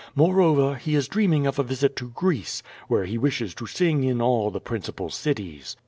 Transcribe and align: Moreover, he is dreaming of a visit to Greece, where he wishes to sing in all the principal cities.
Moreover, 0.15 0.77
he 0.77 0.95
is 0.95 1.07
dreaming 1.07 1.45
of 1.45 1.59
a 1.59 1.63
visit 1.63 1.95
to 1.97 2.09
Greece, 2.09 2.63
where 2.87 3.05
he 3.05 3.19
wishes 3.19 3.53
to 3.53 3.67
sing 3.67 4.03
in 4.03 4.19
all 4.19 4.49
the 4.49 4.59
principal 4.59 5.11
cities. 5.11 5.77